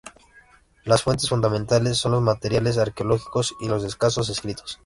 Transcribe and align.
Las 0.83 1.03
fuentes 1.03 1.29
fundamentales 1.29 1.99
son 1.99 2.13
los 2.13 2.23
materiales 2.23 2.79
arqueológicos, 2.79 3.53
y 3.61 3.67
los 3.67 3.83
escasos 3.83 4.29
escritos. 4.29 4.79